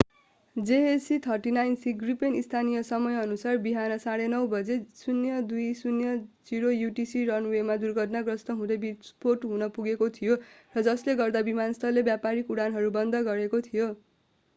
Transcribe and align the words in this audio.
jas 0.55 1.07
39c 1.15 1.91
Gripen 1.97 2.37
स्थानीय 2.41 2.81
समयअनुसार 2.87 3.57
बिहान 3.65 3.93
9:30 3.97 4.47
बजे 4.53 4.77
0230 5.03 6.73
utc 6.87 7.23
रनवेमा 7.29 7.77
दुर्घटनाग्रस्त 7.85 8.51
हुँदै 8.57 8.79
विस्फोट 8.87 9.47
हुन 9.53 9.69
पुगेको 9.79 10.09
थियो 10.19 10.39
र 10.75 10.87
जसले 10.91 11.19
गर्दा 11.23 11.47
विमानस्थलले 11.53 12.07
व्यावसायिक 12.11 12.55
उडानहरू 12.57 12.95
बन्द 13.01 13.25
गरेको 13.33 13.65
थियो। 13.69 13.91